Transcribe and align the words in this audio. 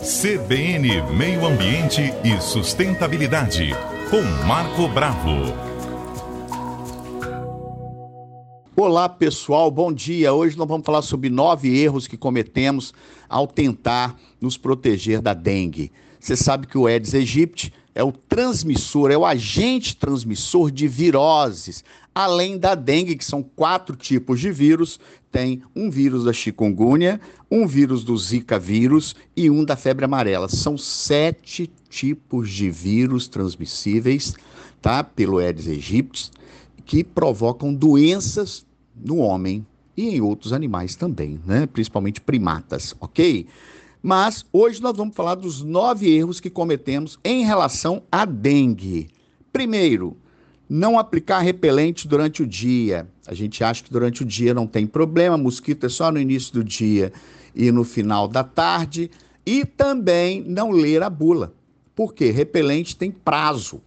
CBN 0.00 1.02
Meio 1.16 1.46
Ambiente 1.46 2.12
e 2.24 2.40
Sustentabilidade, 2.40 3.70
com 4.10 4.20
Marco 4.46 4.88
Bravo. 4.88 5.73
Olá 8.76 9.08
pessoal, 9.08 9.70
bom 9.70 9.92
dia. 9.92 10.34
Hoje 10.34 10.58
nós 10.58 10.66
vamos 10.66 10.84
falar 10.84 11.02
sobre 11.02 11.30
nove 11.30 11.78
erros 11.78 12.08
que 12.08 12.16
cometemos 12.16 12.92
ao 13.28 13.46
tentar 13.46 14.18
nos 14.40 14.56
proteger 14.56 15.20
da 15.20 15.32
dengue. 15.32 15.92
Você 16.18 16.34
sabe 16.34 16.66
que 16.66 16.76
o 16.76 16.88
Aedes 16.88 17.14
aegypti 17.14 17.72
é 17.94 18.02
o 18.02 18.10
transmissor, 18.10 19.12
é 19.12 19.16
o 19.16 19.24
agente 19.24 19.96
transmissor 19.96 20.72
de 20.72 20.88
viroses, 20.88 21.84
além 22.12 22.58
da 22.58 22.74
dengue, 22.74 23.14
que 23.14 23.24
são 23.24 23.44
quatro 23.44 23.94
tipos 23.94 24.40
de 24.40 24.50
vírus. 24.50 24.98
Tem 25.30 25.62
um 25.74 25.88
vírus 25.88 26.24
da 26.24 26.32
chikungunya, 26.32 27.20
um 27.48 27.68
vírus 27.68 28.02
do 28.02 28.18
Zika 28.18 28.58
vírus 28.58 29.14
e 29.36 29.48
um 29.48 29.64
da 29.64 29.76
febre 29.76 30.04
amarela. 30.04 30.48
São 30.48 30.76
sete 30.76 31.70
tipos 31.88 32.50
de 32.50 32.72
vírus 32.72 33.28
transmissíveis, 33.28 34.34
tá? 34.82 35.04
Pelo 35.04 35.38
Aedes 35.38 35.68
aegypti, 35.68 36.32
que 36.84 37.02
provocam 37.02 37.72
doenças 37.72 38.66
no 38.94 39.18
homem 39.18 39.66
e 39.96 40.16
em 40.16 40.20
outros 40.20 40.52
animais 40.52 40.96
também, 40.96 41.40
né? 41.46 41.66
Principalmente 41.66 42.20
primatas, 42.20 42.94
ok? 43.00 43.46
Mas 44.02 44.44
hoje 44.52 44.82
nós 44.82 44.96
vamos 44.96 45.14
falar 45.14 45.34
dos 45.34 45.62
nove 45.62 46.14
erros 46.14 46.40
que 46.40 46.50
cometemos 46.50 47.18
em 47.24 47.44
relação 47.44 48.02
à 48.12 48.24
dengue. 48.24 49.08
Primeiro, 49.52 50.16
não 50.68 50.98
aplicar 50.98 51.40
repelente 51.40 52.06
durante 52.06 52.42
o 52.42 52.46
dia. 52.46 53.08
A 53.26 53.34
gente 53.34 53.62
acha 53.62 53.82
que 53.82 53.90
durante 53.90 54.22
o 54.22 54.26
dia 54.26 54.52
não 54.52 54.66
tem 54.66 54.86
problema, 54.86 55.38
mosquito 55.38 55.86
é 55.86 55.88
só 55.88 56.10
no 56.10 56.20
início 56.20 56.52
do 56.52 56.64
dia 56.64 57.12
e 57.54 57.70
no 57.70 57.84
final 57.84 58.28
da 58.28 58.44
tarde. 58.44 59.10
E 59.46 59.64
também 59.64 60.42
não 60.42 60.70
ler 60.70 61.02
a 61.02 61.08
bula. 61.08 61.54
Porque 61.94 62.30
repelente 62.30 62.96
tem 62.96 63.10
prazo. 63.10 63.80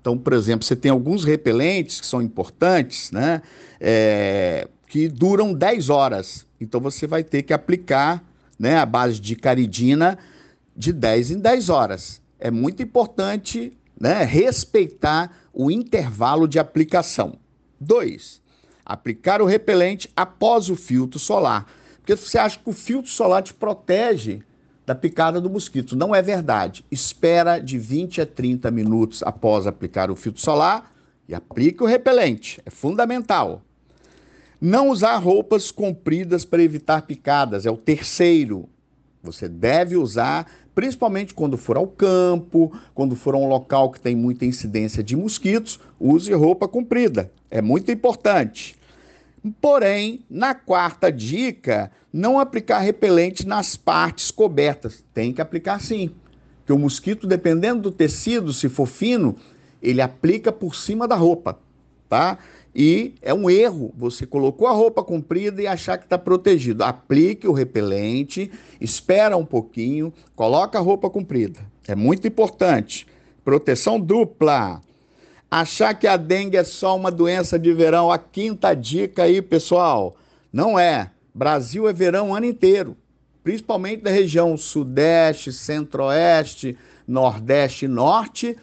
Então, 0.00 0.16
por 0.16 0.32
exemplo, 0.32 0.64
você 0.64 0.74
tem 0.74 0.90
alguns 0.90 1.24
repelentes 1.24 2.00
que 2.00 2.06
são 2.06 2.22
importantes, 2.22 3.10
né? 3.10 3.42
É, 3.78 4.66
que 4.90 5.08
duram 5.08 5.54
10 5.54 5.88
horas. 5.88 6.46
Então 6.60 6.80
você 6.80 7.06
vai 7.06 7.22
ter 7.22 7.42
que 7.42 7.52
aplicar 7.52 8.22
né, 8.58 8.76
a 8.76 8.84
base 8.84 9.20
de 9.20 9.36
caridina 9.36 10.18
de 10.76 10.92
10 10.92 11.30
em 11.30 11.38
10 11.38 11.68
horas. 11.68 12.20
É 12.38 12.50
muito 12.50 12.82
importante 12.82 13.72
né, 13.98 14.24
respeitar 14.24 15.30
o 15.52 15.70
intervalo 15.70 16.48
de 16.48 16.58
aplicação. 16.58 17.38
2. 17.78 18.42
Aplicar 18.84 19.40
o 19.40 19.46
repelente 19.46 20.10
após 20.16 20.68
o 20.68 20.76
filtro 20.76 21.18
solar. 21.18 21.66
Porque 21.98 22.16
você 22.16 22.38
acha 22.38 22.58
que 22.58 22.68
o 22.68 22.72
filtro 22.72 23.10
solar 23.10 23.42
te 23.42 23.54
protege 23.54 24.42
da 24.86 24.94
picada 24.94 25.40
do 25.40 25.50
mosquito. 25.50 25.96
Não 25.96 26.14
é 26.14 26.22
verdade. 26.22 26.84
Espera 26.90 27.58
de 27.58 27.78
20 27.78 28.22
a 28.22 28.26
30 28.26 28.70
minutos 28.70 29.22
após 29.22 29.66
aplicar 29.66 30.10
o 30.10 30.16
filtro 30.16 30.40
solar 30.40 30.92
e 31.28 31.34
aplique 31.34 31.82
o 31.82 31.86
repelente. 31.86 32.60
É 32.66 32.70
fundamental. 32.70 33.62
Não 34.60 34.90
usar 34.90 35.16
roupas 35.16 35.70
compridas 35.70 36.44
para 36.44 36.62
evitar 36.62 37.02
picadas 37.02 37.64
é 37.64 37.70
o 37.70 37.76
terceiro. 37.76 38.68
Você 39.22 39.48
deve 39.48 39.96
usar, 39.96 40.50
principalmente 40.74 41.32
quando 41.34 41.56
for 41.56 41.76
ao 41.76 41.86
campo, 41.86 42.72
quando 42.94 43.14
for 43.14 43.34
a 43.34 43.38
um 43.38 43.48
local 43.48 43.90
que 43.90 44.00
tem 44.00 44.16
muita 44.16 44.44
incidência 44.44 45.02
de 45.02 45.16
mosquitos, 45.16 45.78
use 45.98 46.32
roupa 46.32 46.66
comprida. 46.66 47.30
É 47.50 47.62
muito 47.62 47.90
importante. 47.90 48.79
Porém, 49.60 50.24
na 50.28 50.54
quarta 50.54 51.10
dica, 51.10 51.90
não 52.12 52.38
aplicar 52.38 52.80
repelente 52.80 53.46
nas 53.46 53.76
partes 53.76 54.30
cobertas. 54.30 55.02
Tem 55.14 55.32
que 55.32 55.40
aplicar 55.40 55.80
sim. 55.80 56.10
Porque 56.58 56.72
o 56.72 56.78
mosquito, 56.78 57.26
dependendo 57.26 57.82
do 57.82 57.90
tecido, 57.90 58.52
se 58.52 58.68
for 58.68 58.86
fino, 58.86 59.36
ele 59.82 60.02
aplica 60.02 60.52
por 60.52 60.74
cima 60.74 61.08
da 61.08 61.16
roupa, 61.16 61.58
tá? 62.08 62.38
E 62.74 63.14
é 63.20 63.34
um 63.34 63.50
erro 63.50 63.92
você 63.96 64.24
colocou 64.24 64.68
a 64.68 64.72
roupa 64.72 65.02
comprida 65.02 65.60
e 65.60 65.66
achar 65.66 65.98
que 65.98 66.04
está 66.04 66.18
protegido. 66.18 66.84
Aplique 66.84 67.48
o 67.48 67.52
repelente, 67.52 68.50
espera 68.80 69.36
um 69.36 69.44
pouquinho, 69.44 70.12
coloca 70.36 70.78
a 70.78 70.82
roupa 70.82 71.10
comprida. 71.10 71.58
É 71.88 71.94
muito 71.94 72.28
importante. 72.28 73.06
Proteção 73.44 73.98
dupla. 73.98 74.80
Achar 75.50 75.94
que 75.94 76.06
a 76.06 76.16
dengue 76.16 76.56
é 76.56 76.64
só 76.64 76.96
uma 76.96 77.10
doença 77.10 77.58
de 77.58 77.72
verão, 77.72 78.10
a 78.10 78.18
quinta 78.18 78.72
dica 78.74 79.24
aí, 79.24 79.42
pessoal. 79.42 80.16
Não 80.52 80.78
é. 80.78 81.10
Brasil 81.34 81.88
é 81.88 81.92
verão 81.92 82.30
o 82.30 82.34
ano 82.34 82.46
inteiro, 82.46 82.96
principalmente 83.42 84.02
da 84.02 84.10
região 84.10 84.56
sudeste, 84.56 85.52
centro-oeste, 85.52 86.76
nordeste 87.06 87.86
e 87.86 87.88
norte 87.88 88.56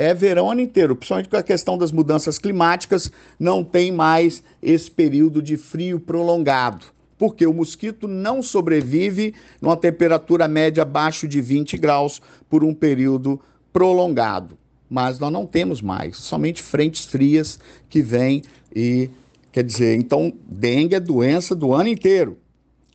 é 0.00 0.14
verão 0.14 0.46
o 0.46 0.50
ano 0.52 0.60
inteiro, 0.60 0.94
principalmente 0.94 1.28
com 1.28 1.36
a 1.36 1.42
questão 1.42 1.76
das 1.76 1.90
mudanças 1.90 2.38
climáticas, 2.38 3.10
não 3.36 3.64
tem 3.64 3.90
mais 3.90 4.44
esse 4.62 4.88
período 4.88 5.42
de 5.42 5.56
frio 5.56 5.98
prolongado. 5.98 6.86
Porque 7.18 7.44
o 7.44 7.52
mosquito 7.52 8.06
não 8.06 8.40
sobrevive 8.40 9.34
numa 9.60 9.76
temperatura 9.76 10.46
média 10.46 10.84
abaixo 10.84 11.26
de 11.26 11.40
20 11.40 11.76
graus 11.78 12.22
por 12.48 12.62
um 12.62 12.72
período 12.72 13.40
prolongado. 13.72 14.56
Mas 14.88 15.18
nós 15.18 15.32
não 15.32 15.46
temos 15.46 15.82
mais, 15.82 16.16
somente 16.16 16.62
frentes 16.62 17.04
frias 17.04 17.58
que 17.88 18.00
vêm 18.00 18.42
e 18.74 19.10
quer 19.52 19.62
dizer, 19.62 19.96
então 19.96 20.32
dengue 20.46 20.94
é 20.94 21.00
doença 21.00 21.54
do 21.54 21.74
ano 21.74 21.88
inteiro. 21.88 22.38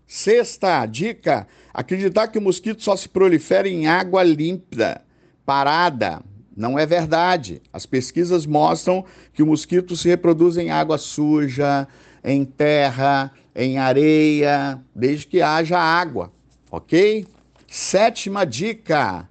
Sexta 0.08 0.86
dica: 0.86 1.48
acreditar 1.74 2.28
que 2.28 2.38
o 2.38 2.42
mosquito 2.42 2.84
só 2.84 2.96
se 2.96 3.08
prolifera 3.09 3.68
em 3.68 3.88
água 3.88 4.24
límpida, 4.24 5.02
parada, 5.46 6.22
não 6.56 6.78
é 6.78 6.86
verdade. 6.86 7.62
As 7.72 7.86
pesquisas 7.86 8.46
mostram 8.46 9.04
que 9.34 9.44
o 9.44 9.48
mosquito 9.48 9.96
se 9.96 10.08
reproduz 10.08 10.58
em 10.58 10.70
água 10.70 10.98
suja, 10.98 11.88
em 12.24 12.46
terra, 12.46 13.31
em 13.56 13.78
areia, 13.78 14.80
desde 14.96 15.28
que 15.28 15.42
haja 15.42 15.78
água, 15.78 16.31
ok? 16.72 17.25
Sétima 17.68 18.46
dica: 18.46 19.28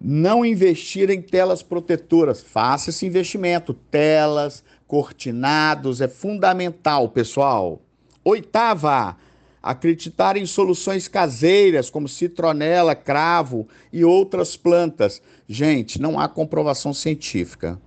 não 0.00 0.44
investir 0.44 1.10
em 1.10 1.22
telas 1.22 1.62
protetoras. 1.62 2.42
Faça 2.42 2.90
esse 2.90 3.06
investimento. 3.06 3.72
Telas, 3.72 4.62
cortinados, 4.86 6.00
é 6.00 6.08
fundamental, 6.08 7.08
pessoal. 7.08 7.80
Oitava, 8.24 9.16
acreditar 9.62 10.36
em 10.36 10.44
soluções 10.44 11.08
caseiras 11.08 11.88
como 11.88 12.06
citronela, 12.06 12.94
cravo 12.94 13.66
e 13.92 14.04
outras 14.04 14.56
plantas. 14.56 15.22
Gente, 15.48 16.00
não 16.00 16.20
há 16.20 16.28
comprovação 16.28 16.92
científica. 16.92 17.80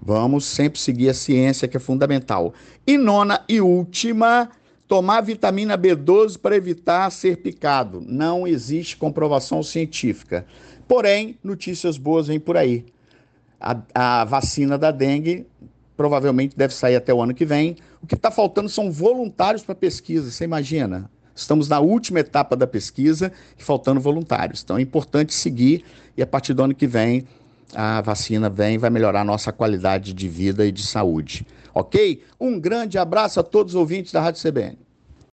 Vamos 0.00 0.44
sempre 0.44 0.78
seguir 0.78 1.08
a 1.08 1.14
ciência 1.14 1.66
que 1.66 1.78
é 1.78 1.80
fundamental. 1.80 2.52
E 2.86 2.98
nona 2.98 3.42
e 3.48 3.58
última, 3.58 4.50
tomar 4.86 5.22
vitamina 5.22 5.78
B12 5.78 6.38
para 6.38 6.56
evitar 6.56 7.10
ser 7.10 7.38
picado. 7.38 8.02
Não 8.06 8.46
existe 8.46 8.98
comprovação 8.98 9.62
científica. 9.62 10.46
Porém, 10.86 11.38
notícias 11.42 11.96
boas 11.96 12.26
vêm 12.26 12.38
por 12.38 12.56
aí. 12.56 12.84
A, 13.60 13.80
a 13.94 14.24
vacina 14.24 14.76
da 14.76 14.90
dengue 14.90 15.46
provavelmente 15.96 16.56
deve 16.56 16.74
sair 16.74 16.96
até 16.96 17.12
o 17.12 17.22
ano 17.22 17.34
que 17.34 17.44
vem. 17.44 17.76
O 18.02 18.06
que 18.06 18.14
está 18.14 18.30
faltando 18.30 18.68
são 18.68 18.90
voluntários 18.90 19.62
para 19.62 19.74
pesquisa, 19.74 20.30
você 20.30 20.44
imagina? 20.44 21.10
Estamos 21.34 21.68
na 21.68 21.80
última 21.80 22.20
etapa 22.20 22.54
da 22.56 22.66
pesquisa 22.66 23.32
e 23.58 23.62
faltando 23.62 24.00
voluntários. 24.00 24.62
Então 24.62 24.78
é 24.78 24.82
importante 24.82 25.34
seguir 25.34 25.84
e 26.16 26.22
a 26.22 26.26
partir 26.26 26.54
do 26.54 26.62
ano 26.62 26.74
que 26.74 26.86
vem 26.86 27.26
a 27.74 28.00
vacina 28.00 28.48
vem 28.48 28.78
vai 28.78 28.90
melhorar 28.90 29.22
a 29.22 29.24
nossa 29.24 29.52
qualidade 29.52 30.12
de 30.12 30.28
vida 30.28 30.64
e 30.64 30.70
de 30.70 30.82
saúde. 30.82 31.46
Ok? 31.74 32.22
Um 32.38 32.60
grande 32.60 32.98
abraço 32.98 33.40
a 33.40 33.42
todos 33.42 33.74
os 33.74 33.80
ouvintes 33.80 34.12
da 34.12 34.20
Rádio 34.20 34.40
CBN. 34.40 34.78